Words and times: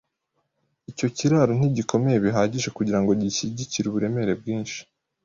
Icyo 0.91 1.07
kiraro 1.17 1.51
ntigikomeye 1.55 2.17
bihagije 2.25 2.69
kugirango 2.77 3.11
gishyigikire 3.21 3.85
uburemere 3.87 4.33
bwinshi. 4.41 4.79